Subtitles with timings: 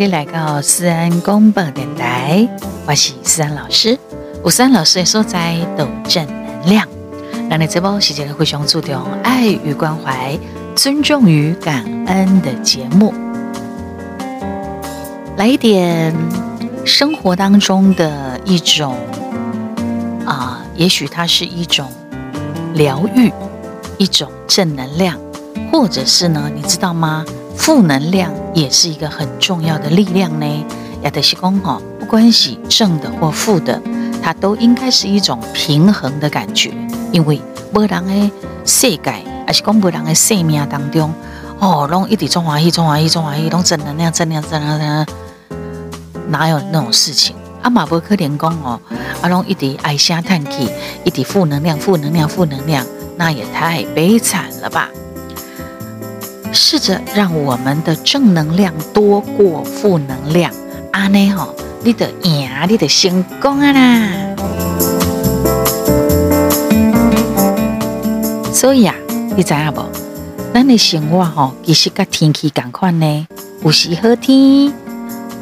[0.00, 2.48] 你来到思安广播电台，
[2.86, 3.98] 我是思安老师。
[4.42, 6.88] 有思安老师的所在都正能量。
[7.50, 10.38] 那你这波是一个非常注重爱与关怀、
[10.74, 13.12] 尊重与感恩的节目。
[15.36, 16.14] 来一点
[16.86, 18.96] 生活当中的一种
[20.24, 21.86] 啊，也许它是一种
[22.72, 23.30] 疗愈，
[23.98, 25.20] 一种正能量，
[25.70, 27.22] 或者是呢，你知道吗？
[27.54, 30.66] 负能量也是一个很重要的力量呢。
[31.02, 33.80] 亚德西公哈，不关系正的或负的，
[34.22, 36.72] 它都应该是一种平衡的感觉。
[37.12, 37.40] 因为
[37.72, 38.30] 没人的
[38.64, 39.14] 世界，
[39.46, 41.12] 还是讲没人的生命当中，
[41.58, 45.06] 哦，拢一直中欢喜，中欢喜，中欢喜，拢正能量，正能量，正能量，
[46.28, 47.34] 哪有那种事情？
[47.62, 48.78] 阿马伯克连公哦，
[49.22, 50.68] 阿拢一直唉声叹气，
[51.04, 54.88] 一直负能量，负能量，负能量，那也太悲惨了吧。
[56.52, 60.52] 试着让我们的正能量多过负能量，
[60.92, 64.08] 阿内吼，你的赢，你的成功啊啦！
[68.52, 68.94] 所以啊，
[69.36, 69.86] 你知影无？
[70.52, 73.26] 咱的生活吼，其实跟天气同款呢，
[73.62, 74.72] 有时好天，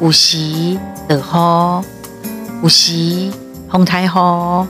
[0.01, 0.79] 有时
[1.09, 1.85] 落雨，
[2.63, 3.31] 有时
[3.71, 4.67] 风太好，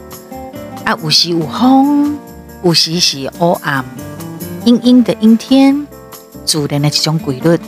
[0.84, 2.16] 啊，有时有风，
[2.62, 3.84] 有时是乌暗，
[4.64, 5.87] 阴阴的阴天。
[6.48, 7.58] 自然的这种规律，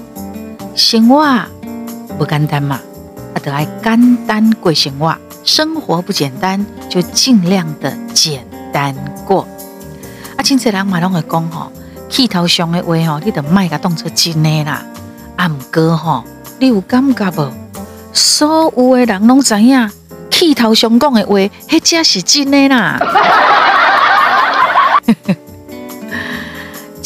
[0.75, 1.23] 生活
[2.17, 2.81] 不简单嘛，
[3.35, 5.15] 啊，得爱简单过生活。
[5.45, 8.43] 生活不简单，就尽量的简
[8.73, 8.95] 单
[9.27, 9.47] 过。
[10.35, 11.71] 啊，真侪人嘛拢会讲吼，
[12.09, 14.83] 气头上的话吼，你得卖个当作真的啦。
[15.37, 16.25] 啊，毋过吼，
[16.59, 17.53] 你有感觉无？
[18.15, 19.91] 所有的人拢知影，
[20.31, 21.35] 气头上讲的话，
[21.69, 22.99] 迄才是真的啦。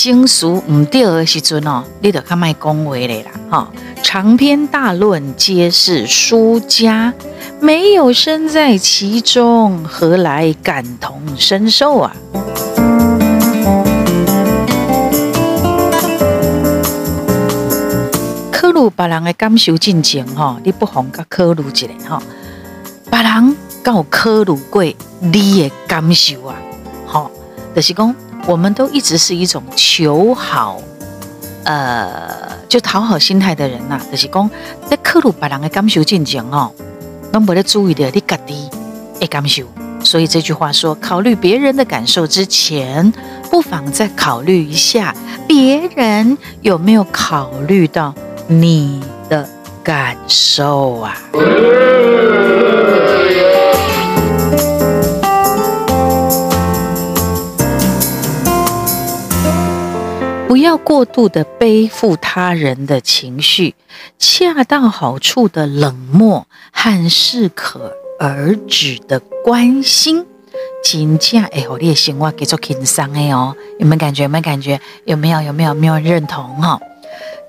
[0.04, 3.70] 情绪唔对的时阵哦，你就较卖讲话咧啦，哈！
[4.03, 7.10] 长篇大论皆是输家，
[7.59, 12.15] 没有身在其中，何来感同身受啊？
[18.53, 22.22] 考虑别人的感受进前哈，你不妨甲考虑一下哈，
[23.10, 24.84] 别人有考虑过
[25.21, 25.32] 你
[25.62, 26.56] 的感受啊？
[27.06, 27.31] 好，
[27.75, 28.15] 就是讲。
[28.47, 30.78] 我们都一直是一种求好，
[31.65, 32.28] 呃，
[32.69, 34.03] 就讨好心态的人呐、啊。
[34.10, 34.50] 就是讲
[34.88, 36.71] 在考虑别人的感受进前哦，
[37.33, 38.69] 拢没得注意的你家己
[39.19, 39.65] 的感受。
[40.03, 43.10] 所以这句话说，考虑别人的感受之前，
[43.50, 45.15] 不妨再考虑一下
[45.49, 48.15] 别人有没有考虑到
[48.47, 49.49] 你的
[49.83, 51.16] 感受啊。
[60.47, 63.75] 不要过度的背负他人的情绪，
[64.19, 70.25] 恰到好处的冷漠和适可而止的关心，
[70.84, 73.56] 真正会让你的生活给做轻松的哦。
[73.81, 74.22] 有没有感觉？
[74.25, 74.81] 有没有感觉？
[75.04, 75.43] 有没有？
[75.43, 75.75] 有没有？
[75.75, 76.78] 没有认同哈？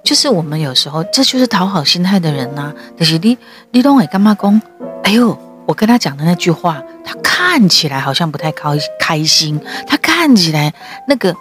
[0.03, 2.73] 就是我们有时候，这就是讨好心态的人呐、啊。
[2.97, 3.37] 就是你，
[3.71, 4.59] 你都会干嘛讲？
[5.03, 8.69] 哎呦，我跟他讲的那句话，他看起来好像不太开
[8.99, 10.73] 开心，他看起来
[11.07, 11.35] 那个，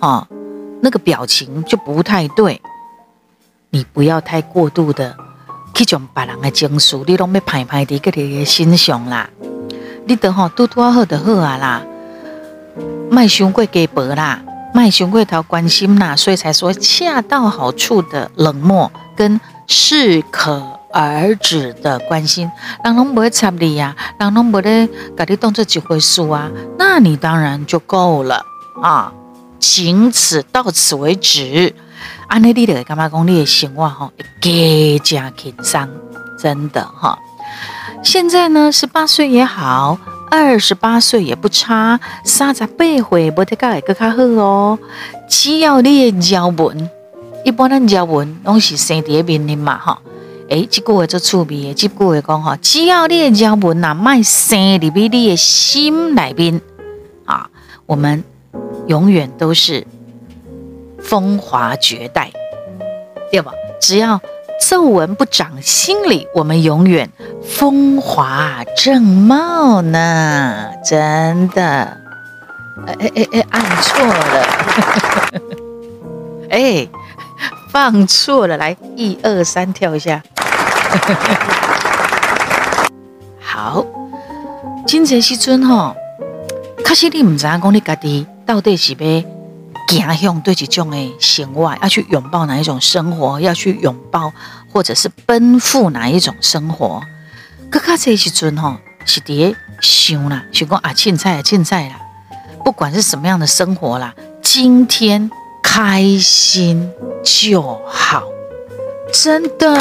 [0.00, 0.26] 啊。
[0.82, 2.58] 那个表情就不太对，
[3.68, 5.14] 你不要太过度的
[5.74, 9.28] 去将别人的情绪，你拢要排排的个你的心上啦。
[10.06, 11.82] 你得吼多多好的好啊啦，
[13.10, 20.62] 卖伤过鸡婆啦，卖伤过头关心啦，所以才说恰到好处的冷漠跟适可
[20.94, 22.50] 而止的关心，
[22.82, 28.42] 人拢不会插你呀，人拢不会把你当做一回事啊，那你当然就够了
[28.82, 29.12] 啊。
[29.60, 31.72] 仅此到此为止。
[32.26, 34.10] 安内利的干嘛讲你的生活哈，
[34.40, 35.88] 更加轻松，
[36.38, 37.18] 真的哈。
[38.02, 39.98] 现在呢，十八岁也好，
[40.30, 44.78] 二十八岁也不差，三十八岁不得搞会更加好哦。
[45.28, 46.88] 只要你的条文，
[47.44, 50.00] 一般人条文拢是生在面的嘛哈。
[50.48, 56.60] 诶，这句话做趣味的，这句话讲哈，只要你的条文呐，卖生里边你的心里边
[57.24, 57.50] 啊，
[57.86, 58.24] 我们。
[58.90, 59.86] 永远都是
[61.00, 62.32] 风华绝代，
[63.30, 63.52] 对吧？
[63.80, 64.20] 只要
[64.60, 67.08] 皱纹不长心里，我们永远
[67.40, 70.72] 风华正茂呢。
[70.84, 71.62] 真的，
[72.84, 74.44] 哎哎哎，按错了，
[76.50, 76.88] 哎，
[77.72, 80.20] 放错了，来，一二三，跳一下。
[83.40, 83.86] 好，
[84.84, 85.94] 今这时阵吼，
[86.84, 88.26] 可是你唔知影讲你家己。
[88.50, 89.06] 到底是要
[89.86, 94.32] 行向对一种的生活，要去拥抱哪一种生活，要去拥抱
[94.72, 97.00] 或者是奔赴哪一种生活。
[97.70, 102.00] 更加这时阵吼，是伫想啦，想讲啊，凊彩啊，凊彩啦，
[102.64, 104.12] 不管是什么样的生活啦，
[104.42, 105.30] 今天
[105.62, 106.90] 开心
[107.22, 108.24] 就好，
[109.12, 109.80] 真的，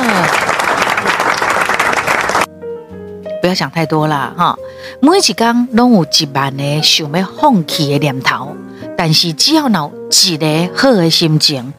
[3.41, 4.57] 不要想太多啦哈。
[5.01, 8.56] 每一天拢有一万个想要放弃的念头。
[8.97, 11.74] 但是只要有一个好的心情，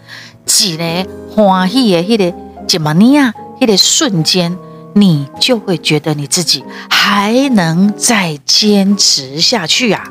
[0.46, 2.34] 一个欢喜的迄个
[2.68, 4.56] 一么尼啊，迄个瞬间，
[4.94, 10.04] 你就会觉得你自己还能再坚持下去啊！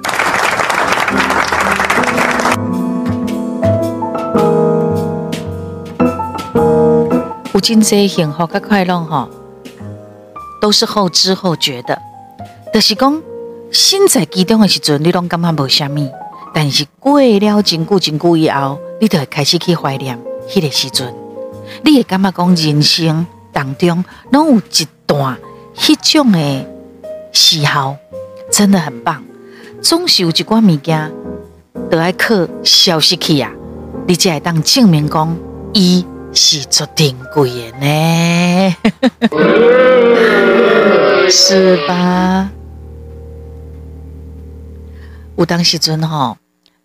[7.53, 9.27] 有真济幸福跟快乐哈，
[10.59, 11.99] 都是后知后觉的。
[12.73, 13.21] 就是讲，
[13.71, 16.09] 身在其中的时阵，你拢感觉无虾米。
[16.53, 20.19] 但是过了真久真久以后，你就会开始去怀念
[20.49, 21.13] 迄个时阵，
[21.83, 25.37] 你会感觉讲人生当中拢有一段
[25.75, 26.65] 迄种的
[27.31, 27.97] 时候，
[28.51, 29.23] 真的很棒。
[29.81, 31.11] 总是有一寡物件，
[31.89, 33.51] 都爱靠消失去啊，
[34.07, 35.37] 你才会当证明讲，
[35.73, 38.75] 伊是做珍贵的呢，
[41.29, 42.49] 是吧？
[45.37, 46.37] 有当时阵吼，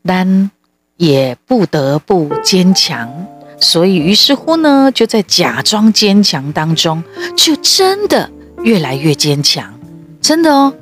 [0.05, 0.51] 但
[0.97, 3.27] 也不得不坚强，
[3.59, 7.03] 所以于是乎呢，就在假装坚强当中，
[7.37, 8.31] 就真的
[8.63, 9.75] 越来越坚强，
[10.21, 10.73] 真的哦，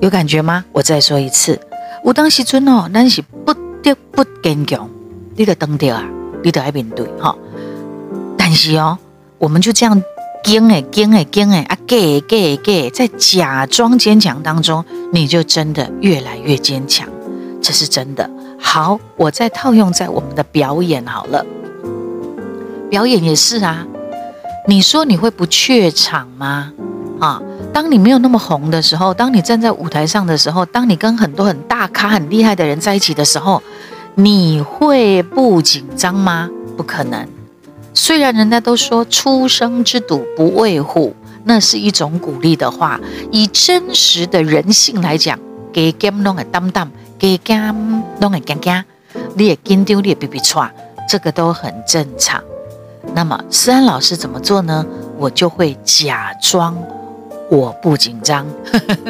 [0.00, 0.64] 有感觉吗？
[0.72, 1.60] 我再说一次，
[2.04, 4.90] 有当时阵哦，但是不得不坚强，
[5.36, 6.04] 你得登掉啊，
[6.42, 7.36] 你得爱面对哈。
[8.52, 8.98] 但是哦，
[9.38, 10.02] 我们就这样
[10.44, 14.84] 坚哎坚哎坚哎啊，给给给，在假装坚强当中。
[15.10, 17.08] 你就真的越来越坚强，
[17.62, 18.28] 这是真的。
[18.60, 21.46] 好，我再套用在我们的表演好了。
[22.90, 23.86] 表演也是啊，
[24.68, 26.74] 你说你会不怯场吗？
[27.20, 27.40] 啊，
[27.72, 33.62] 当你没有那么红的时候，当你站在舞台上的时候，当你跟很多很大咖、很厉害的人在一起的时候，
[34.14, 36.50] 你会不紧张吗？
[36.76, 37.26] 不可能。
[38.04, 41.14] 虽然人家都说“初生之犊不畏虎”。
[41.46, 43.00] 那是一种鼓励的话，
[43.30, 45.38] 以真实的人性来讲，
[45.72, 47.72] 给减拢会担担，给减
[48.20, 48.84] 拢会惊惊，
[49.36, 50.68] 你也紧张，你也别别错，
[51.08, 52.42] 这个都很正常。
[53.14, 54.84] 那么思安老师怎么做呢？
[55.16, 56.76] 我就会假装
[57.48, 58.44] 我不紧张，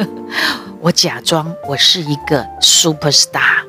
[0.81, 3.63] 我假装我是一个 super star，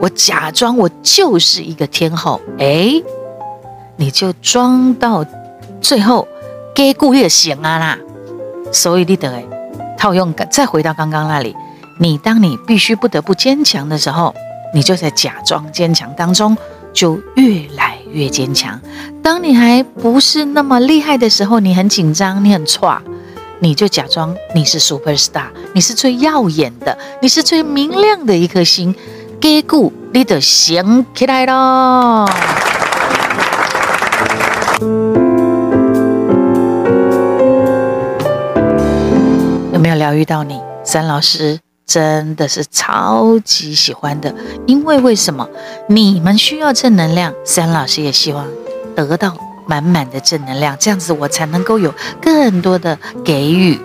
[0.00, 2.40] 我假装我就是一个天后。
[2.58, 3.02] 哎，
[3.96, 5.24] 你就装到
[5.80, 6.26] 最后。
[6.74, 7.98] 给故也行啊啦，
[8.72, 9.30] 所以你得
[9.98, 11.54] 套用，再回到刚刚那里，
[12.00, 14.34] 你当你必须不得不坚强的时候，
[14.72, 16.56] 你就在假装坚强当中，
[16.94, 18.80] 就越来越坚强。
[19.22, 22.98] 当你还不是那么厉害的时候，你很紧张，你很挫，
[23.60, 28.94] 你就假装你是 super star，你是最耀眼的，你是最明亮的一颗星。
[29.38, 31.44] 给故你得行起来
[34.82, 35.12] 有。
[39.82, 44.32] 没有疗愈到你，三老师真的是超级喜欢的。
[44.64, 45.48] 因为为什么？
[45.88, 48.46] 你们需要正能量，三老师也希望
[48.94, 49.36] 得到
[49.66, 53.76] 满满的正能量，这样子我才能够有更多的给予。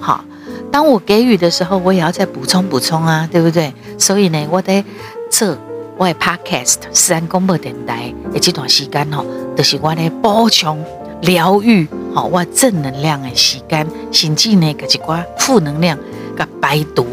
[0.00, 0.24] 好，
[0.72, 3.72] 当我给予的时候，我也要再补充补充啊，对不对？
[3.96, 4.84] 所以呢，我得
[5.30, 5.56] 做
[5.98, 9.24] 我的 podcast 思安广播电台的这段时间吼，
[9.56, 10.84] 就是我的补充。
[11.22, 15.98] 疗愈，好，我正能量的时间，甚至呢，个一寡负能量
[16.36, 17.06] 个排毒，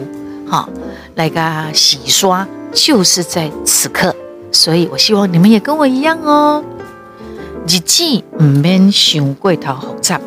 [0.45, 0.67] 好，
[1.15, 4.13] 来个洗刷，就是在此刻。
[4.51, 6.61] 所以我希望你们也跟我一样哦。
[7.65, 8.03] 日子
[8.39, 10.19] 唔免想过头复杂，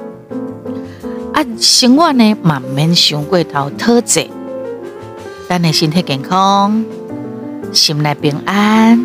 [1.34, 4.26] 啊，生活呢，嘛唔免想过头讨债，
[5.46, 6.82] 等你身体健康，
[7.72, 8.98] 心内平安，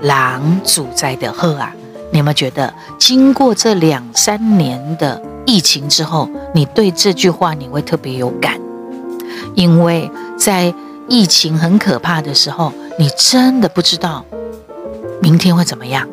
[0.00, 1.72] 人自在就好啊。
[2.10, 8.60] 你有没有觉得，经过这两三年的疫情之后，你对这句话你会特别有感？
[9.54, 10.72] 因为在
[11.08, 14.24] 疫情很可怕的时候，你真的不知道
[15.20, 16.06] 明天会怎么样，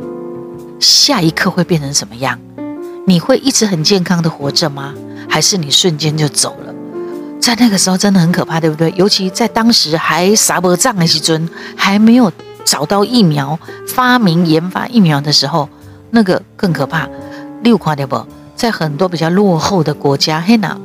[0.80, 2.40] 下一刻会变成什么样？
[3.06, 4.94] 你会一直很健康的活着吗？
[5.28, 6.74] 还是你瞬间就走了？
[7.40, 8.92] 在那个时候真的很可怕，对不对？
[8.98, 12.32] 尤其在当时还啥不仗的时阵，还没有
[12.66, 15.68] 找到疫苗、发明研发疫苗的时候。
[16.12, 17.08] 那个更可怕，
[17.62, 18.26] 你有看到不？
[18.56, 20.76] 在很多比较落后的国家，嘿那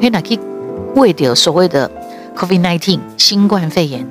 [0.00, 0.40] 嘿那去
[0.94, 1.90] 为掉所谓的
[2.34, 4.06] COVID-19 新冠肺炎，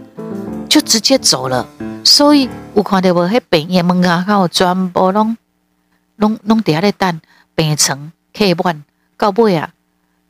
[0.69, 1.67] 就直接走了。
[2.03, 3.27] 所以有看到无？
[3.27, 5.35] 迄病院门口口全部拢
[6.17, 7.19] 拢拢伫遐咧等
[7.55, 8.83] 病床客满，
[9.17, 9.71] 到尾啊，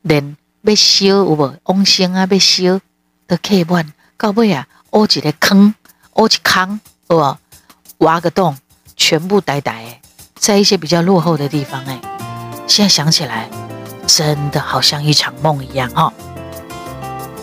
[0.03, 1.56] 连要烧有无？
[1.63, 2.80] 往生啊，要烧
[3.27, 5.74] 都客满，到尾啊，挖一个坑，
[6.13, 7.38] 挖一坑，有无？
[8.00, 8.58] 挖个洞，
[8.96, 10.01] 全部呆呆诶，
[10.36, 12.00] 在一些比较落后的地方诶，
[12.68, 13.50] 现在想起来，
[14.08, 16.12] 真的好像一场梦一样哈。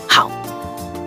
[0.07, 0.29] 好，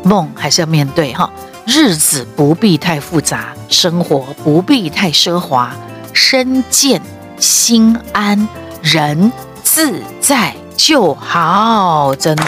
[0.03, 1.31] 梦还是要面对哈。
[1.65, 5.73] 日子不必太复杂，生活不必太奢华，
[6.13, 7.01] 身健
[7.39, 8.49] 心安，
[8.83, 9.31] 人
[9.63, 12.13] 自在就好。
[12.17, 12.45] 真的，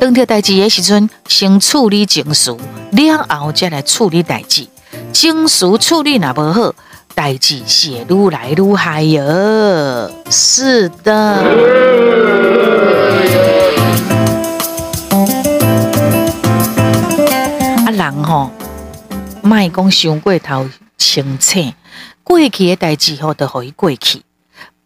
[0.00, 2.56] 当着代志的时阵，先处理情绪，
[2.92, 4.66] 了后再来处理代志。
[5.12, 6.72] 情绪处理那不好，
[7.14, 10.10] 代志是愈来愈害哟。
[10.30, 11.14] 是的。
[17.84, 18.50] 啊人吼，
[19.42, 20.66] 莫讲伤过头
[20.96, 21.74] 清醒，
[22.24, 24.22] 过去的代志吼都可以过去，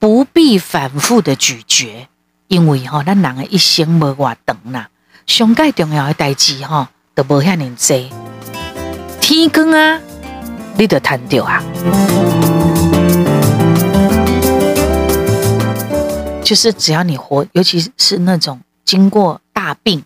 [0.00, 2.09] 不必反复的咀嚼，
[2.49, 4.88] 因为吼咱人的一生无偌长啦，
[5.26, 8.11] 上盖重要的代志吼都无遐尔济，
[9.21, 10.00] 天光啊，
[10.78, 11.62] 你得贪着啊，
[16.42, 20.02] 就是只要你活，尤其是那种经过大病，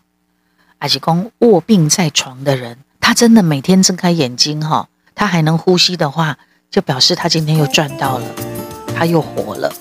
[0.77, 2.79] 还是讲卧病在床的人。
[2.99, 6.37] 他真的每天睁开眼睛哈，他还能呼吸的话，
[6.69, 8.27] 就表示他今天又赚到了，
[8.99, 9.73] 他又活了。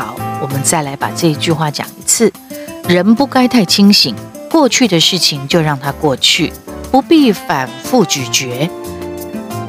[0.00, 2.32] 好，我们再来把这一句话讲一次：
[2.88, 4.16] 人不该太清醒，
[4.50, 6.50] 过去的事情就让它过去，
[6.90, 8.70] 不必反复咀嚼。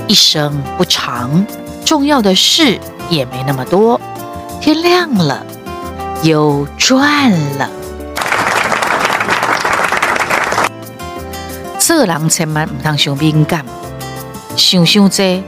[0.07, 1.45] 一生不长，
[1.83, 3.99] 重要的事也没那么多。
[4.61, 5.45] 天亮了，
[6.23, 7.69] 又赚了。
[11.77, 13.65] 做人千万唔通伤敏感，
[14.55, 15.43] 想想这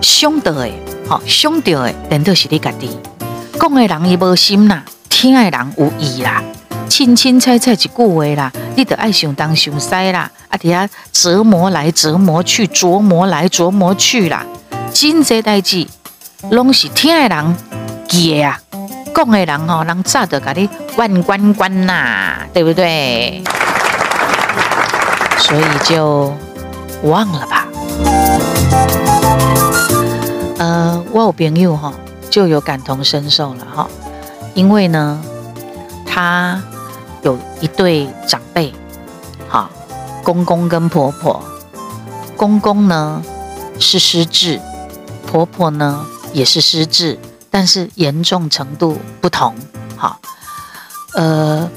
[0.00, 0.70] 想到的，
[1.06, 2.98] 好想到的，人都是你家己。
[3.58, 6.42] 讲的人伊无心啦，听的人有意啦，
[6.88, 14.46] 清清彩彩一句话啦，你得爱想东想西啦，啊，底下折磨来折磨去，琢磨来琢磨去啦，
[14.92, 15.86] 真济代志
[16.50, 17.56] 拢是听的人
[18.08, 18.60] 记的啊，
[19.14, 23.42] 讲的人吼，人早就甲你万关关呐，对不对？
[25.38, 26.32] 所以就
[27.02, 27.66] 忘了吧。
[30.58, 31.92] 呃，我有朋友哈，
[32.30, 33.88] 就有感同身受了哈，
[34.54, 35.20] 因为呢，
[36.06, 36.62] 他
[37.22, 38.72] 有一对长辈，
[39.48, 39.70] 哈，
[40.22, 41.42] 公公跟婆婆，
[42.36, 43.22] 公公呢
[43.80, 44.60] 是失智，
[45.26, 47.18] 婆婆呢也是失智，
[47.50, 49.54] 但是严重程度不同，
[49.96, 50.18] 哈，
[51.14, 51.68] 呃。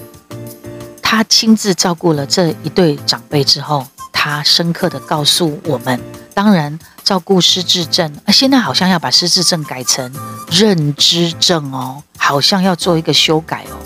[1.14, 6.00] 他亲自照顾了这一对长辈之后，他深刻的告诉我们：
[6.34, 10.12] 当然，照顾失智症，啊现在好像要把失智症改成
[10.52, 13.78] 认知症哦，好像要做一个修改哦。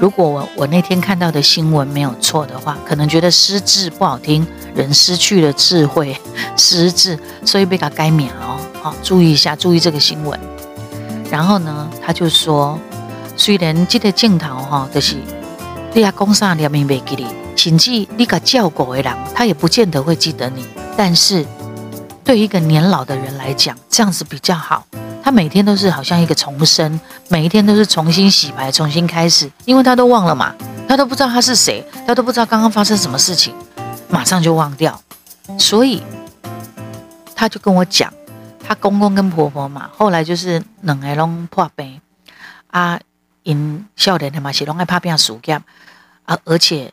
[0.00, 6.16] 如果我我那天看到的新闻没有错的话，可能觉得失智不好听，人失去了智慧，
[6.58, 8.58] 失智，所以被他改名哦。
[8.82, 10.38] 好，注意一下，注意这个新闻。
[11.30, 12.78] 然后呢，他就说，
[13.36, 15.16] 虽然这个镜头哈，就是。
[15.92, 17.24] 对呀，公上两名没给你，
[17.54, 20.66] 请记你个叫狗为狼，他也不见得会记得你。
[20.96, 21.46] 但是，
[22.24, 24.86] 对一个年老的人来讲，这样子比较好。
[25.22, 30.54] 他每天都是好像一个重生，每一天都是重新洗牌、重新开始，因为他都忘了嘛，
[30.88, 33.54] 他都不知道他是谁，他都不知道刚刚发生什么事情，
[34.08, 35.00] 马上就忘掉。
[35.58, 36.02] 所以，
[37.34, 38.12] 他就跟我讲，
[38.66, 42.00] 他公公跟婆婆嘛，后来就是两个拢破病
[42.68, 42.98] 啊。
[43.42, 45.60] 因少年的嘛是拢爱拍拼事业，
[46.24, 46.90] 啊，而且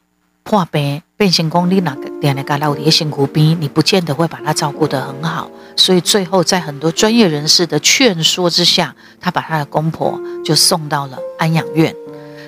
[0.52, 11.96] 破病变成讲你那个点那个老爹辛苦病，你不见得会把他照顾得很好，所以最后在很多专业人士的劝说之下，他把他的公婆就送到了安养院，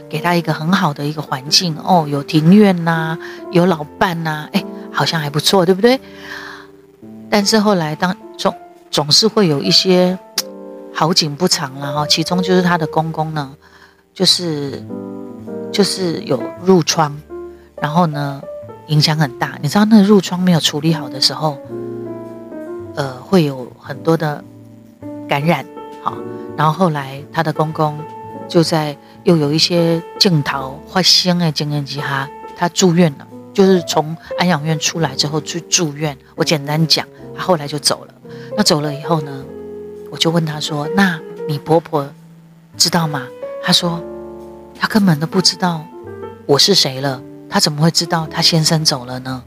[0.10, 3.18] 给他一个很好的一个环境哦，有庭院呐、
[3.54, 5.98] 有老伴呐、啊，哎，好像还不错，对不对？
[7.30, 8.54] 但是后来当总
[8.92, 10.20] 总是会有一些
[10.94, 13.56] 好景不长了哈，其中就是他的公公呢。
[14.14, 14.86] 就是
[15.72, 17.18] 就是有褥疮，
[17.84, 18.42] 然后呢，
[18.88, 19.60] 影响很大。
[19.62, 21.60] 你知道那个褥疮没有处理好的时候，
[22.96, 24.42] 呃，会有很多的
[25.28, 25.66] 感染。
[26.02, 26.16] 好，
[26.56, 28.00] 然后后来他的公公
[28.48, 33.28] 就在又有一些镜头发生的经验之下，他住院了。
[33.54, 36.18] 就是从安养院出来之后去住院。
[36.36, 38.14] 我简单讲，他后来就走了。
[38.56, 39.44] 那走了以后呢，
[40.10, 42.10] 我就问他说：“那你婆婆
[42.78, 43.24] 知道吗？”
[43.62, 44.02] 他说
[44.80, 45.86] ：“他根本都不知道
[46.46, 47.22] 我是谁了，
[47.54, 49.44] 她怎么会知道她先生走了呢？”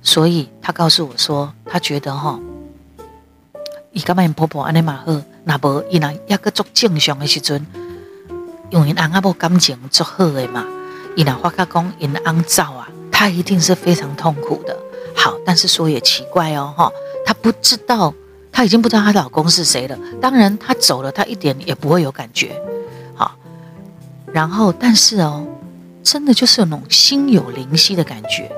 [0.00, 2.40] 所以她告诉我说，她觉得哈，
[3.92, 7.66] 伊干嘛因婆婆安尼嘛好，那无伊若抑个做正常的时阵，
[8.70, 10.64] 因为因翁仔某感情足好的嘛，
[11.16, 14.74] 伊若发觉讲因翁走啊，她一定是非常痛苦的。
[15.14, 16.90] 好，但是说也奇怪哦，哈，
[17.26, 18.14] 她不知道，
[18.50, 19.98] 她已经不知道她老公是谁了。
[20.18, 22.58] 当然，她走了，她一点也不会有感觉。
[23.14, 23.36] 好，
[24.32, 25.44] 然后，但是哦，
[26.10, 28.50] 真的就是有那种心有灵犀的感觉。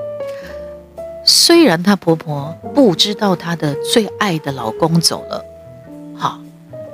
[1.25, 5.43] 虽然她婆婆不知道她的最爱的老公走了，
[6.15, 6.39] 好，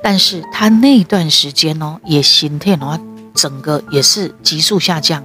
[0.02, 3.00] 但是她那段时间哦，也心态的话，
[3.36, 5.24] 整个也是急速下降，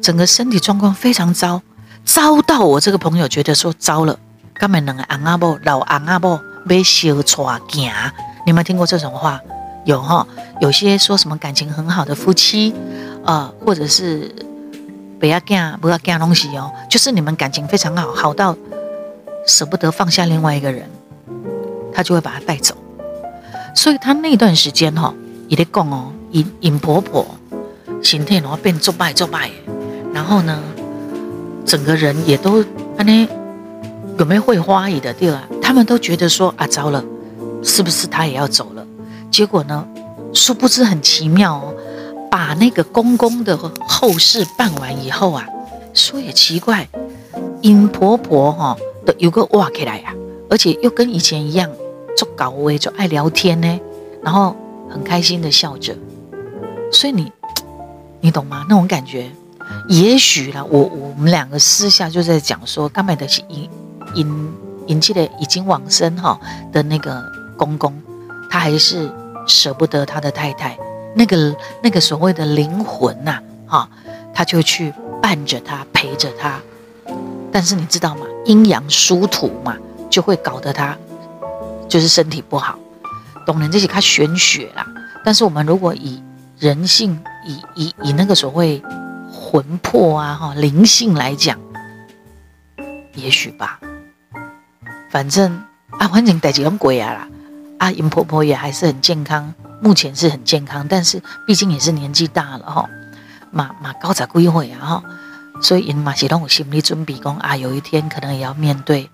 [0.00, 1.60] 整个身体状况非常糟，
[2.06, 4.18] 糟到我这个朋友觉得说糟了，
[4.54, 7.92] 根本两个翁仔某老翁仔某被烧错行，
[8.46, 9.38] 你有没有听过这种话？
[9.84, 10.26] 有哈，
[10.62, 12.74] 有些说什么感情很好的夫妻，
[13.26, 14.34] 呃，或者是。
[15.24, 16.70] 不要干，不要干东西哦。
[16.86, 18.54] 就是你们感情非常好，好到
[19.46, 20.86] 舍不得放下另外一个人，
[21.94, 22.76] 他就会把他带走。
[23.74, 25.14] 所以他那段时间哈，
[25.48, 27.26] 也得讲哦，尹尹婆婆
[28.02, 29.50] 心态然后变作败作败，
[30.12, 30.62] 然后呢，
[31.64, 32.62] 整个人也都
[32.98, 33.26] 安尼
[34.18, 35.42] 有没有会花意的对啊？
[35.62, 37.02] 他们都觉得说啊，糟了，
[37.62, 38.86] 是不是他也要走了？
[39.30, 39.88] 结果呢，
[40.34, 41.74] 殊不知很奇妙哦。
[42.34, 45.46] 把那个公公的后事办完以后啊，
[45.94, 46.88] 说也奇怪，
[47.62, 48.76] 尹婆婆哈
[49.06, 50.12] 的有个挖起来呀，
[50.50, 51.70] 而且又跟以前一样
[52.16, 53.80] 做搞味，就爱聊天呢，
[54.20, 54.56] 然后
[54.90, 55.96] 很开心的笑着，
[56.90, 57.30] 所以你
[58.20, 58.66] 你懂吗？
[58.68, 59.30] 那种感觉，
[59.88, 63.70] 也许啦，我我们两个私下就在讲说，刚买的是尹
[64.16, 64.52] 尹
[64.88, 66.36] 尹记得已经往生哈
[66.72, 67.22] 的那个
[67.56, 67.94] 公公，
[68.50, 69.08] 他还是
[69.46, 70.76] 舍不得他的太太。
[71.14, 73.88] 那个那个所谓的灵魂呐，哈，
[74.34, 74.92] 他就去
[75.22, 76.60] 伴着他，陪着他。
[77.52, 78.26] 但是你知道吗？
[78.44, 79.76] 阴阳殊途嘛，
[80.10, 80.96] 就会搞得他
[81.88, 82.78] 就是身体不好。
[83.46, 84.86] 懂人这些他玄学啦。
[85.24, 86.22] 但是我们如果以
[86.58, 88.82] 人性，以以以那个所谓
[89.32, 91.58] 魂魄啊，哈，灵性来讲，
[93.14, 93.78] 也许吧。
[95.10, 97.28] 反正啊，反正代志拢过啊啦。
[97.78, 99.54] 啊，尹婆婆也还是很健康。
[99.84, 102.88] 目前是很健康，但是毕竟也是年纪大了哈，
[103.50, 105.04] 马马高才归会啊哈，
[105.60, 109.10] 所以因嘛是让我心里准备讲啊，有一天可能也要面对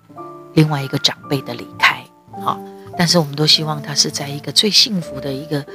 [0.53, 2.57] 另外一个长辈的离开哈，
[2.97, 5.65] 但是我们都希望他是在一个最幸福的一个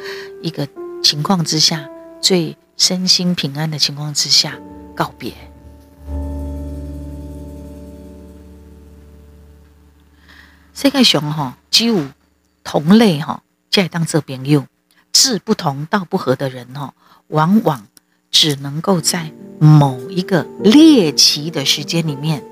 [0.42, 0.66] 一个
[1.02, 1.86] 情况之下，
[2.22, 4.54] 最身心平安的情况之下
[4.94, 5.34] 告别。
[10.72, 12.06] 世界上哈，只有
[12.64, 14.64] 同类哈，才会当做朋友。
[15.18, 16.92] 志不同道不合的人哦，
[17.28, 17.86] 往往
[18.30, 22.44] 只能够在某一个猎奇的时间里面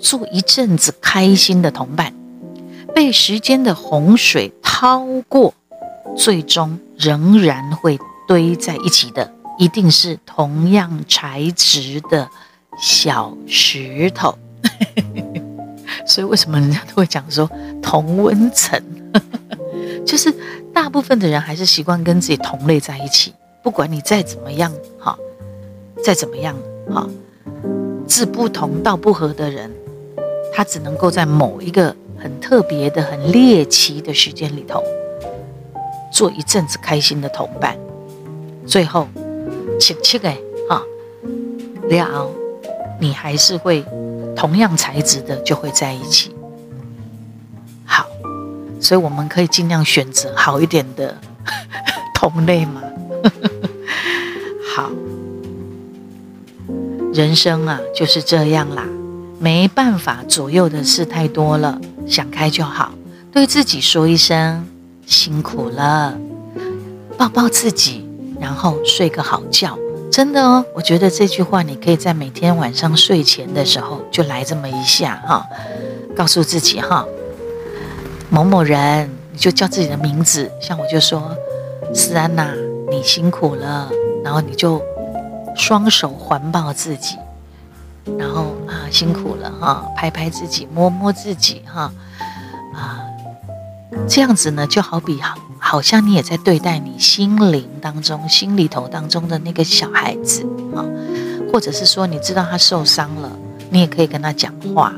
[0.00, 2.12] 做一阵子开心的同伴，
[2.92, 5.54] 被时间的洪水掏过，
[6.16, 12.28] 最终仍然会堆在一起的，一定是同样材质的
[12.76, 14.36] 小石头。
[16.08, 17.48] 所以为什么人家都会讲说
[17.80, 18.82] 同温层？
[20.06, 20.32] 就是
[20.72, 25.18] 大部分的人还是习惯跟自己同类在一起，不管你再怎么样哈，
[26.04, 26.56] 再怎么样
[26.88, 27.06] 哈，
[28.06, 29.68] 志不同道不合的人，
[30.54, 34.80] 他只能够在某一个很特别的、很猎奇的时间里头，
[36.12, 37.76] 做一阵子开心的同伴，
[38.64, 39.08] 最后，
[39.80, 40.38] 切切哎
[40.70, 40.80] 哈，
[41.88, 42.30] 了，
[43.00, 43.84] 你还是会
[44.36, 46.35] 同样材质的就会在一起。
[48.86, 51.12] 所以我们可以尽量选择好一点的
[52.14, 52.80] 同类嘛。
[54.72, 54.92] 好，
[57.12, 58.84] 人生啊就是这样啦，
[59.40, 62.92] 没办法左右的事太多了，想开就好。
[63.32, 64.64] 对自己说一声
[65.04, 66.16] 辛苦了，
[67.18, 68.08] 抱抱自己，
[68.40, 69.76] 然后睡个好觉。
[70.12, 75.44] 真的哦，我觉得这句话你可以在每天晚上睡前的时候就来这么一下哈，
[76.14, 77.04] 告诉自己哈。
[78.28, 81.34] 某某人，你就叫自己的名字，像我就说
[81.94, 82.52] 思安娜，
[82.90, 83.88] 你辛苦了，
[84.24, 84.82] 然后你就
[85.54, 87.16] 双手环抱自己，
[88.18, 91.92] 然后啊辛苦了哈，拍拍自己，摸摸自己哈，
[92.74, 93.00] 啊，
[94.08, 100.42] 这样子呢，就好比好，好像你也在对待你心灵当中、心里头当中的那个小孩子
[100.74, 100.84] 啊，
[101.52, 103.30] 或者是说你知道他受伤了，
[103.70, 104.92] 你也可以跟他讲话，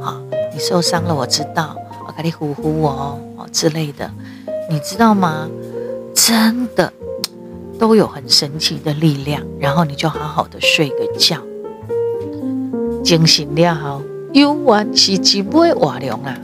[0.00, 0.16] 好，
[0.54, 1.76] 你受伤了，我知道。
[2.20, 4.10] 把你呼呼哦哦之类的，
[4.68, 5.48] 你知道吗？
[6.14, 6.92] 真的
[7.78, 9.42] 都有很神奇的力量。
[9.58, 11.38] 然后你就好好的睡个觉，
[13.02, 14.02] 惊醒了后
[14.34, 16.36] 犹原是一尾活龙啊！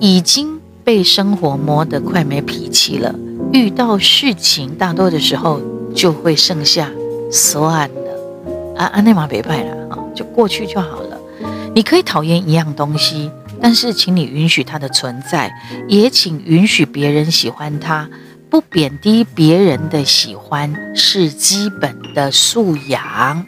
[0.00, 3.14] 已经被生活磨得快没脾气了，
[3.52, 5.60] 遇到事情大多的时候
[5.94, 6.90] 就会剩下
[7.30, 11.09] 算了啊，安内玛别拜了啊，就过去就好了。
[11.80, 15.50] 你可以讨厌一样东西，但是请你允许它的存在，
[15.88, 18.06] 也请允许别人喜欢它。
[18.50, 23.46] 不贬低别人的喜欢是基本的素养。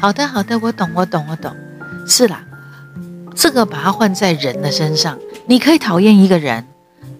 [0.00, 1.52] 好的，好的，我懂，我懂，我懂。
[2.06, 2.44] 是啦，
[3.34, 6.64] 这个把它换在人的身上，你可以讨厌一个人，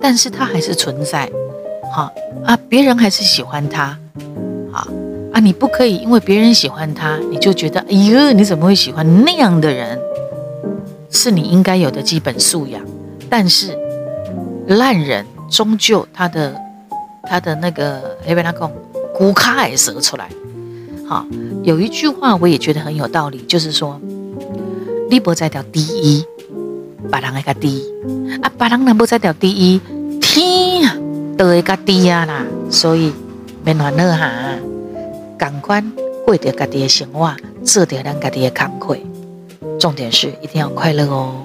[0.00, 1.28] 但是他还是存在。
[1.92, 2.12] 好
[2.46, 3.98] 啊，别人还是喜欢他。
[4.70, 4.86] 好
[5.34, 9.98] 啊，你不可以因为别人喜欢他，你就觉得哎呦，你怎么会喜欢那样的人？
[11.10, 12.82] 是你应该有的基本素养。
[13.28, 13.76] 但是
[14.66, 16.54] 烂人终究他的。
[17.22, 18.66] 他的那个那边那个
[19.14, 20.26] 骨卡也折出来，
[21.06, 21.24] 好，
[21.62, 24.00] 有一句话我也觉得很有道理，就是说，
[25.08, 26.24] 你不在掉第一，
[27.12, 27.82] 别人会个第一
[28.42, 29.80] 啊，别人能不在掉第一，
[30.20, 30.96] 天啊
[31.36, 33.12] 都会个第一啦，所以
[33.64, 34.30] 免烦恼哈，
[35.38, 35.84] 赶快
[36.24, 38.96] 过着家己的生活，做着咱家己的工课，
[39.80, 41.44] 重点是一定要快乐哦。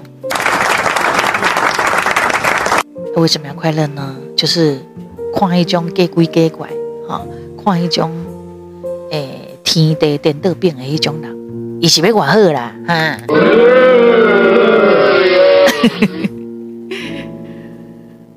[3.16, 4.14] 为什么要快乐呢？
[4.36, 4.80] 就是。
[5.38, 6.66] 看一种给鬼给怪，
[7.06, 7.20] 哈！
[7.62, 8.10] 看一种
[9.10, 13.18] 诶，天地颠倒变的一种人，伊是要外好啦，哈！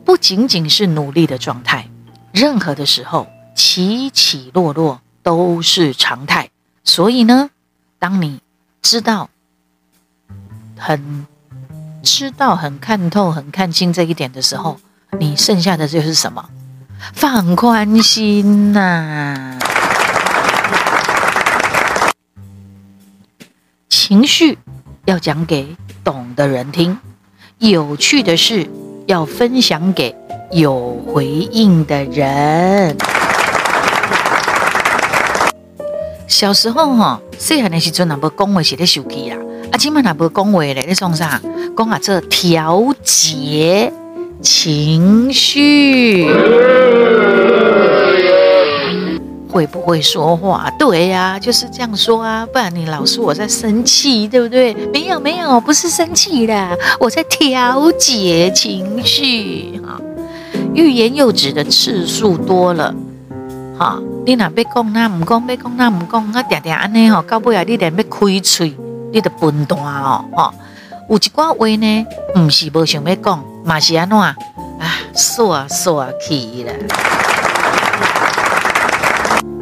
[0.03, 1.88] 不仅仅是努力的状态，
[2.33, 6.49] 任何的时候起起落落都是常态。
[6.83, 7.49] 所以呢，
[7.97, 8.41] 当你
[8.81, 9.29] 知道
[10.79, 11.27] 很
[12.01, 14.77] 知道、很看透、很看清这一点的时候，
[15.19, 16.49] 你剩下的就是什么？
[17.13, 19.59] 放宽心呐、啊，
[23.89, 24.57] 情绪
[25.05, 26.97] 要讲给懂的人听，
[27.57, 28.69] 有趣的事
[29.07, 30.15] 要分享给
[30.51, 32.97] 有回应的人。
[36.27, 39.37] 小时候哈，细汉的时阵那不讲话是咧受气啦，
[39.71, 41.39] 啊，今嘛那不讲话咧，你从啥？
[41.77, 43.91] 讲啊，这调节。
[44.41, 46.25] 情绪
[49.49, 50.71] 会不会说话？
[50.79, 54.73] 对呀、啊，就是这样说啊，不然你老说我在生气，对不对？
[54.93, 59.77] 没有没有，不是生气的，我在调节情绪。
[59.86, 59.99] 哈，
[60.73, 62.95] 欲言又止的次数多了，
[63.77, 68.73] 哈，你哪别讲那唔讲，别讲那唔讲，啊，定定安尼吼，到尾啊，你连要开嘴，
[69.11, 70.53] 你都笨蛋哦，哈。
[71.09, 72.05] 有一寡话呢，
[72.37, 74.35] 唔是无想要讲，嘛是安怎啊？
[75.15, 76.71] 说说去了，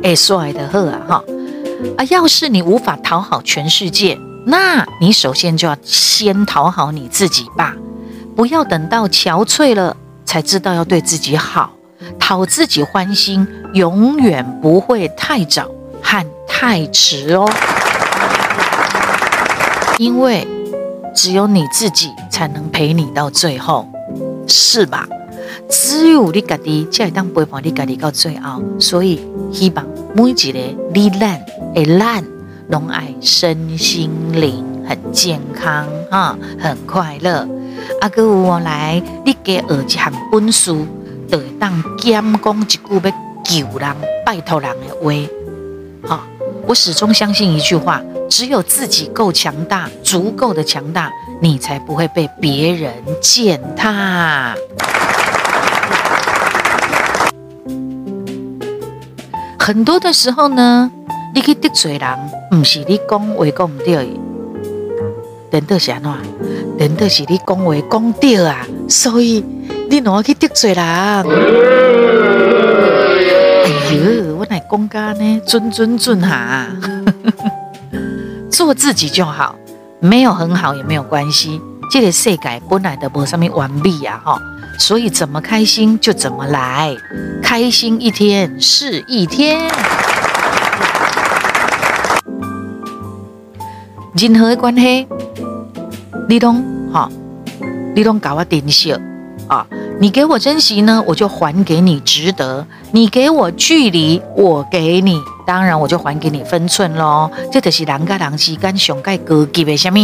[0.04, 1.24] 哎，说的好啊哈
[1.98, 2.04] 啊！
[2.10, 7.74] 要是你无法讨好全世界，那你首先就要先讨好你自己吧。
[8.36, 11.72] 不要等到憔悴了才知道要对自己好，
[12.20, 15.68] 讨自己欢心，永远不会太早
[16.04, 17.50] 和太迟哦，
[19.98, 20.48] 因为。
[21.16, 23.88] 只有你自己才能陪你到最后，
[24.48, 25.08] 是吧？
[25.68, 29.20] 只有你家己才会当陪伴你家己到最后，所以
[29.52, 29.84] 希望
[30.14, 30.60] 每一个
[30.94, 32.24] 你懒的懒，
[32.70, 37.48] 拢爱身心灵很健康哈，很快乐。
[38.00, 40.72] 啊，阁有我来，你加学一项本事，
[41.28, 43.02] 就会当减讲一句要
[43.44, 45.12] 救人、拜托人的话。
[46.08, 46.24] 好，
[46.68, 48.02] 我始终相信一句话。
[48.30, 51.10] 只有自己够强大，足够的强大，
[51.42, 54.54] 你才不会被别人践踏。
[59.58, 60.92] 很多的时候呢，
[61.34, 62.10] 你去得罪人，
[62.52, 64.10] 不是你讲话讲唔对，
[65.50, 66.12] 等到是安怎？
[66.78, 69.42] 等到是你讲话讲对啊，所以
[69.90, 72.07] 你哪去得罪人？
[74.70, 76.68] 公，家呢，准准准哈。
[78.50, 79.56] 做自己就好，
[80.00, 81.62] 没有很好也没有关系。
[81.92, 84.40] 这个世界本来的无什么完美呀，哈，
[84.78, 86.96] 所以怎么开心就怎么来，
[87.42, 89.62] 开心一天是一天。
[94.16, 95.08] 任何的关系，
[96.28, 96.52] 你都
[96.92, 97.10] 哈，
[97.96, 98.92] 你都搞我珍惜
[99.48, 99.66] 啊！
[100.00, 105.20] 你给我珍惜呢，我就还给你值得；你给我距离，我给你。
[105.46, 107.32] 当然，我就还给你分寸喽。
[107.52, 110.00] 这就是人跟人之间上界高级的什么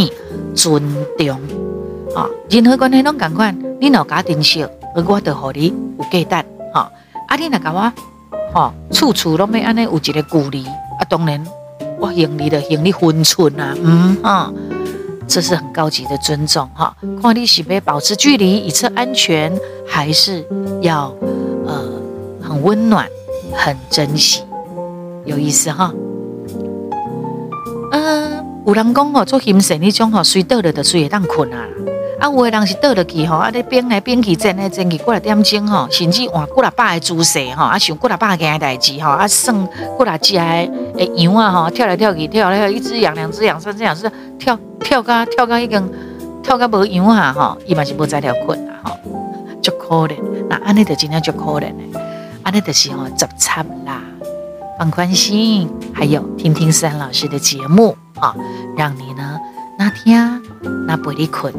[0.54, 0.82] 尊
[1.16, 1.40] 重
[2.16, 2.26] 啊！
[2.50, 4.64] 任何关系拢同款，你若加珍惜，
[4.96, 6.90] 而我就和你有价值哈。
[7.28, 7.92] 啊，你若甲我
[8.52, 11.04] 哈，处处拢要安尼有一个距离啊。
[11.08, 11.46] 当然，
[12.00, 14.52] 我用你的用你分寸啊，嗯啊，
[15.28, 16.96] 这是很高级的尊重哈。
[17.22, 19.52] 看你是不保持距离以策安全，
[19.86, 20.44] 还是
[20.80, 21.14] 要
[21.66, 21.82] 呃
[22.42, 23.08] 很温暖、
[23.52, 24.42] 很珍惜，
[25.24, 25.92] 有意思哈。
[27.92, 31.66] 呃，有人讲哦，做行神那种吼，睡倒了就睡会当困啊。
[32.20, 39.66] 啊，有的人是倒落去吼，啊，你变来变去，转来转去，过来点钟吼，甚至换过来百个姿势吼，啊，想过来百件代志吼，啊，算
[39.96, 40.70] 过来只诶
[41.16, 45.92] 羊啊吼，跳来跳去，跳来跳去，一只羊，两只羊，三只羊，是跳跳到跳到已经，
[46.42, 48.96] 跳到无羊啊吼，伊嘛是无在了困啊吼，
[49.94, 50.16] 可怜，
[50.48, 51.90] 那安尼就真正足可怜诶，
[52.42, 54.02] 安尼就是吼，十惨啦，
[54.76, 58.34] 放宽心，还有听听三老师的节目啊，
[58.76, 59.38] 让你呢
[59.78, 60.42] 那天
[60.88, 61.54] 那不离困。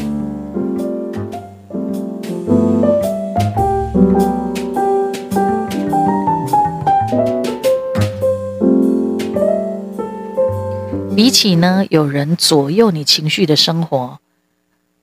[11.15, 14.19] 比起呢，有人左右你情绪的生活，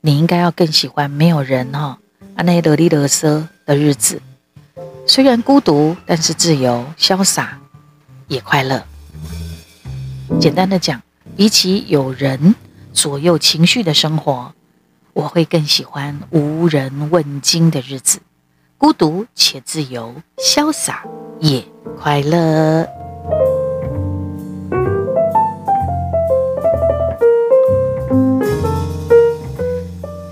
[0.03, 1.99] 你应该要更喜欢没有人哈，
[2.35, 4.21] 啊那啰里啰嗦的日子。
[5.07, 7.59] 虽然孤独，但是自由、潇洒，
[8.29, 8.83] 也快乐。
[10.41, 11.03] 简单的讲，
[11.37, 12.55] 比起有人
[12.93, 14.53] 左右情绪的生活，
[15.13, 18.21] 我会更喜欢无人问津的日子，
[18.79, 21.05] 孤独且自由，潇洒
[21.41, 21.65] 也
[21.99, 22.89] 快乐。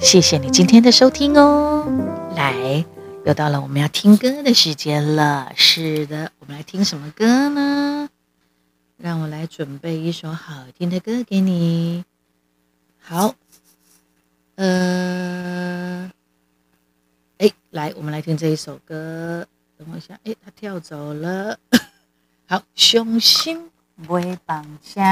[0.00, 1.69] 谢谢你今天的收听哦，
[2.40, 2.86] 来，
[3.26, 5.52] 又到了我们要听歌的时间了。
[5.54, 8.08] 是的，我们来听什么歌呢？
[8.96, 12.02] 让我来准备一首好听的歌给你。
[12.98, 13.34] 好，
[14.54, 16.10] 呃，
[17.36, 19.46] 哎，来，我们来听这一首歌。
[19.76, 21.58] 等我一下，哎，他跳走了。
[22.48, 23.70] 好，伤心
[24.08, 25.04] 袂放声。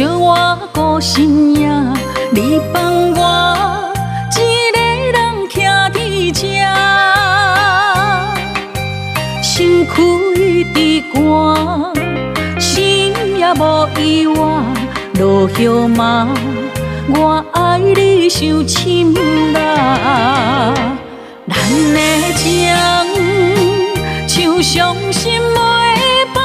[0.00, 1.68] 叫我孤身夜，
[2.32, 3.92] 你放我
[4.32, 4.38] 一
[4.72, 4.80] 个
[5.12, 5.52] 人徛
[5.92, 6.40] 伫这，
[9.42, 9.92] 身躯
[10.72, 10.74] 伫
[11.12, 11.92] 寒，
[12.58, 14.64] 心也无依偎，
[15.18, 16.26] 落叶嘛，
[17.14, 19.12] 我爱你伤深
[19.52, 20.72] 啦，
[21.46, 21.54] 咱
[21.92, 21.98] 的
[22.38, 22.72] 情
[24.26, 25.54] 像伤心袂
[26.32, 26.40] 放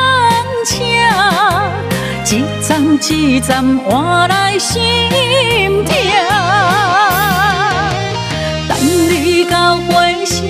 [0.66, 1.45] 声。
[2.28, 4.82] 一站一站换来心
[5.86, 5.94] 痛，
[8.68, 8.76] 等
[9.10, 10.44] 你到回声，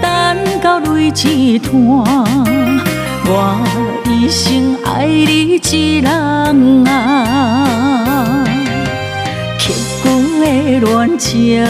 [0.00, 1.70] 等到泪一滩，
[3.26, 3.60] 我
[4.06, 6.08] 一生爱你一人
[6.88, 8.42] 啊！
[9.58, 10.08] 刻骨
[10.40, 10.46] 的
[10.80, 11.62] 恋情，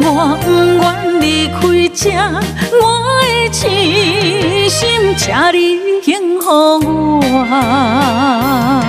[0.00, 0.95] 我不愿
[1.26, 1.58] 离开
[1.92, 2.08] 这，
[2.80, 2.84] 我
[3.24, 3.66] 的痴
[4.68, 6.00] 心，请你。
[6.04, 6.46] 幸福
[7.20, 8.85] 我。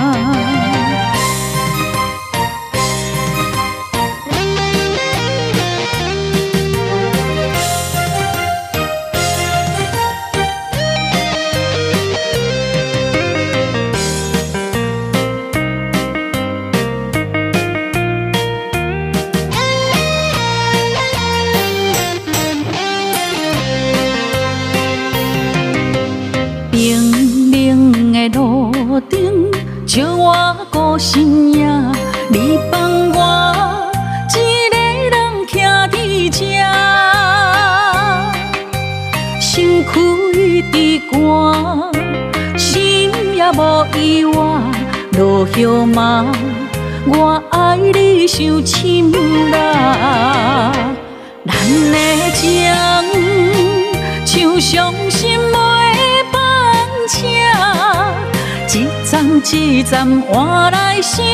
[59.50, 61.24] 一站换来心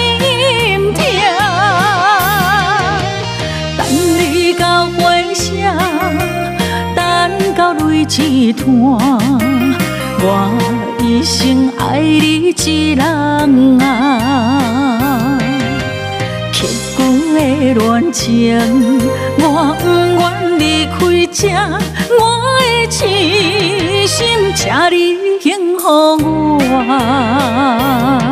[0.94, 1.02] 痛，
[3.76, 3.84] 等
[4.18, 5.56] 你到回声，
[6.94, 8.64] 等到泪一滩，
[10.20, 10.48] 我
[11.00, 13.02] 一生爱你一人
[13.80, 15.38] 啊！
[16.52, 17.02] 刻骨
[17.34, 17.40] 的
[17.74, 18.56] 恋情，
[19.38, 20.22] 我不愿
[20.58, 20.96] 离开
[21.32, 21.48] 这，
[22.20, 22.22] 我
[22.60, 23.04] 的痴
[24.16, 28.23] 心，请你幸福我。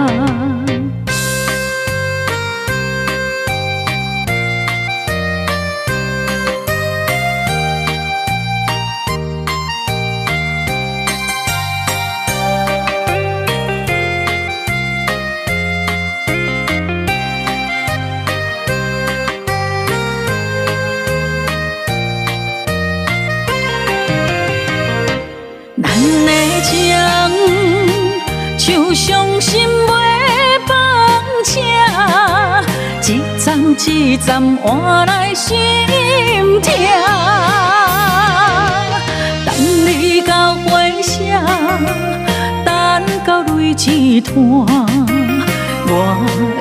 [33.93, 35.55] 一站换来心
[36.63, 36.73] 痛，
[39.45, 39.55] 等
[39.87, 41.21] 你到回声，
[42.65, 42.73] 等
[43.27, 44.35] 到泪一滩，
[45.89, 45.93] 我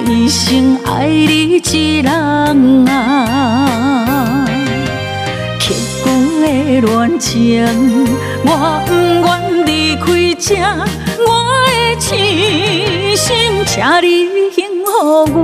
[0.05, 2.09] 一生爱你一人
[2.89, 4.45] 啊！
[5.57, 5.63] 刻
[6.03, 6.05] 骨
[6.41, 6.45] 的
[6.81, 7.65] 恋情，
[8.43, 8.49] 我
[8.85, 9.27] 不愿
[9.65, 10.03] 离开
[10.37, 10.45] 这
[11.25, 11.29] 我
[11.69, 12.09] 的痴
[13.15, 13.29] 心，
[13.65, 14.05] 请你
[14.53, 14.70] 幸福
[15.03, 15.41] 我。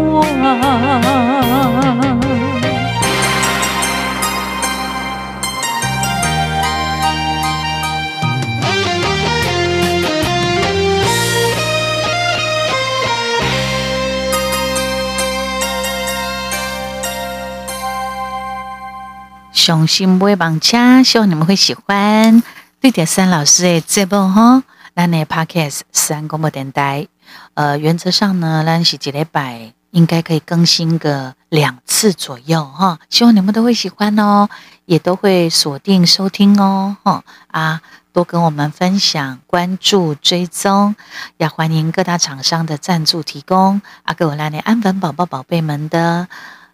[19.51, 22.41] 伤心买网车，希望你们会喜欢。
[22.79, 24.63] 对点三老师的节目哈，
[24.95, 27.07] 咱的 Podcast 三广播电台，
[27.53, 34.49] 呃，原则上呢，咱是一礼拜应该可以更新个两次左右哈，希望你们都会喜欢哦，
[34.85, 40.95] 也都会锁定收听哦，哈啊，多跟我们分享、关注、追踪，
[41.37, 46.27] 也欢迎各大厂商的赞助提供，啊，给我来的安粉宝宝、宝贝们的。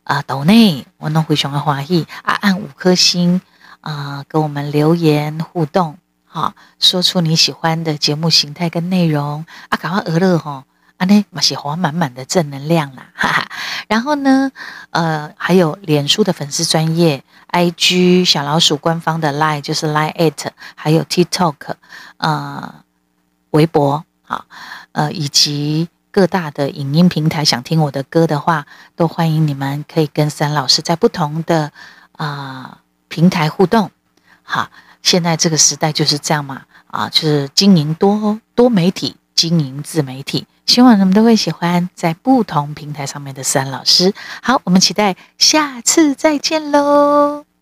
[0.05, 3.39] 啊，岛内我能非常的欢喜啊，按五颗星
[3.79, 5.97] 啊，给我们留言互动，
[6.33, 10.65] 哈，说出你喜欢的节目形态跟内容啊，赶快娱乐哈，
[10.97, 13.47] 啊，那嘛是活满满的正能量啦， 哈哈。
[13.87, 14.51] 然后呢，
[14.89, 21.75] 呃，还有脸书的粉丝专业，IG 小老鼠官方的 Line 就是 Line at，还有 TikTok，
[22.17, 22.83] 呃，
[23.51, 24.45] 微博，好，
[24.93, 25.87] 呃，以及。
[26.15, 31.71] 各大的影音平台，想听我的歌的话，都欢迎你们可以跟三老师在不同的
[32.11, 33.89] 啊、平台互动。
[34.43, 34.69] 好，
[35.03, 44.11] 现在这个时代就是这样嘛，啊，就是经营多多媒体，经营自媒体，希望你们都会喜欢在不同平台上面的三老师。
[44.41, 47.52] 好，我们期待下次再见喽。